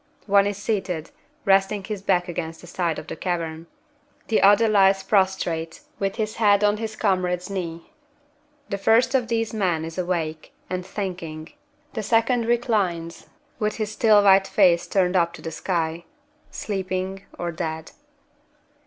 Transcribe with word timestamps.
One 0.25 0.47
is 0.47 0.57
seated, 0.57 1.11
resting 1.45 1.83
his 1.83 2.01
back 2.01 2.27
against 2.27 2.61
the 2.61 2.65
side 2.65 2.97
of 2.97 3.05
the 3.05 3.15
cavern. 3.15 3.67
The 4.29 4.41
other 4.41 4.67
lies 4.67 5.03
prostrate, 5.03 5.81
with 5.99 6.15
his 6.15 6.37
head 6.37 6.63
on 6.63 6.77
his 6.77 6.95
comrade's 6.95 7.51
knee. 7.51 7.91
The 8.69 8.79
first 8.79 9.13
of 9.13 9.27
these 9.27 9.53
men 9.53 9.85
is 9.85 9.99
awake, 9.99 10.53
and 10.71 10.83
thinking. 10.83 11.49
The 11.93 12.01
second 12.01 12.47
reclines, 12.47 13.27
with 13.59 13.75
his 13.75 13.91
still 13.91 14.23
white 14.23 14.47
face 14.47 14.87
turned 14.87 15.15
up 15.15 15.33
to 15.33 15.41
the 15.43 15.51
sky 15.51 16.05
sleeping 16.49 17.25
or 17.37 17.51
dead. 17.51 17.91